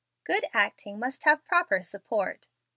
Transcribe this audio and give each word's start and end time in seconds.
Good 0.23 0.47
acting 0.51 0.97
must 0.97 1.25
have 1.25 1.45
proper 1.45 1.83
support. 1.83 2.47